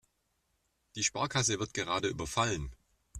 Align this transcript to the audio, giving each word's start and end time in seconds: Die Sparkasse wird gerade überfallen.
Die 0.95 1.03
Sparkasse 1.03 1.59
wird 1.59 1.75
gerade 1.75 2.07
überfallen. 2.07 2.75